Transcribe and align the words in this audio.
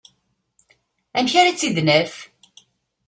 Amek 1.17 1.33
ara 1.39 1.51
tt-id-naf? 1.53 2.13